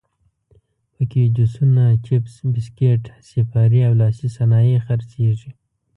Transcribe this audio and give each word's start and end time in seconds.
په 0.93 1.03
کې 1.11 1.21
جوسونه، 1.35 1.83
چپس، 2.05 2.35
بسکیټ، 2.53 3.03
سیپارې 3.29 3.81
او 3.87 3.93
لاسي 4.01 4.27
صنایع 4.37 4.79
خرڅېږي. 4.85 5.51